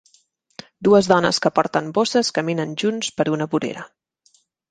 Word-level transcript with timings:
Dues 0.87 1.09
dones 1.11 1.39
que 1.43 1.51
porten 1.59 1.91
bosses 1.99 2.33
caminen 2.39 2.73
junts 2.85 3.13
per 3.19 3.27
una 3.35 3.49
vorera. 3.55 3.87